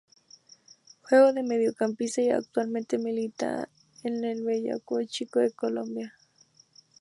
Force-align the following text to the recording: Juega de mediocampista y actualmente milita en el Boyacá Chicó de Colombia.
Juega 1.03 1.31
de 1.31 1.43
mediocampista 1.43 2.23
y 2.23 2.31
actualmente 2.31 2.97
milita 2.97 3.69
en 4.03 4.25
el 4.25 4.41
Boyacá 4.43 4.95
Chicó 5.07 5.41
de 5.41 5.51
Colombia. 5.51 6.17